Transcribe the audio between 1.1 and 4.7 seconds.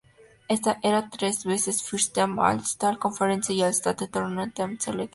tres veces first team all-state, all-conference, y all-state tournament